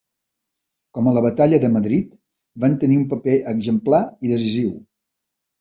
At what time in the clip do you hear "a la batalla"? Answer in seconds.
1.09-1.59